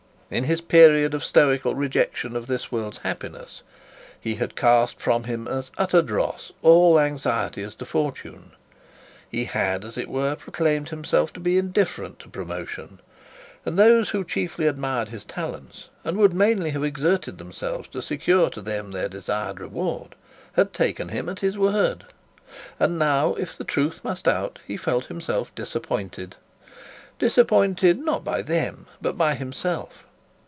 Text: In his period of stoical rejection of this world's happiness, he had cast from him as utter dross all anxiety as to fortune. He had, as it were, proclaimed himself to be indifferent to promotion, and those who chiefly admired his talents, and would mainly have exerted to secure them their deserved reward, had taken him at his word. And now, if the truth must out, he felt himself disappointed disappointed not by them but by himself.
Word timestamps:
In 0.33 0.45
his 0.45 0.61
period 0.61 1.13
of 1.13 1.25
stoical 1.25 1.75
rejection 1.75 2.37
of 2.37 2.47
this 2.47 2.71
world's 2.71 2.99
happiness, 2.99 3.63
he 4.17 4.35
had 4.35 4.55
cast 4.55 5.01
from 5.01 5.25
him 5.25 5.45
as 5.45 5.71
utter 5.77 6.01
dross 6.01 6.53
all 6.61 6.97
anxiety 6.97 7.61
as 7.63 7.75
to 7.75 7.85
fortune. 7.85 8.53
He 9.29 9.43
had, 9.43 9.83
as 9.83 9.97
it 9.97 10.07
were, 10.07 10.35
proclaimed 10.37 10.87
himself 10.87 11.33
to 11.33 11.41
be 11.41 11.57
indifferent 11.57 12.17
to 12.19 12.29
promotion, 12.29 13.01
and 13.65 13.77
those 13.77 14.11
who 14.11 14.23
chiefly 14.23 14.67
admired 14.67 15.09
his 15.09 15.25
talents, 15.25 15.89
and 16.05 16.15
would 16.15 16.33
mainly 16.33 16.69
have 16.69 16.83
exerted 16.85 17.37
to 17.39 18.01
secure 18.01 18.49
them 18.49 18.91
their 18.91 19.09
deserved 19.09 19.59
reward, 19.59 20.15
had 20.53 20.71
taken 20.71 21.09
him 21.09 21.27
at 21.27 21.41
his 21.41 21.57
word. 21.57 22.05
And 22.79 22.97
now, 22.97 23.33
if 23.33 23.57
the 23.57 23.65
truth 23.65 24.01
must 24.05 24.29
out, 24.29 24.59
he 24.65 24.77
felt 24.77 25.07
himself 25.07 25.53
disappointed 25.55 26.37
disappointed 27.19 27.99
not 27.99 28.23
by 28.23 28.41
them 28.41 28.87
but 29.01 29.17
by 29.17 29.33
himself. 29.35 30.05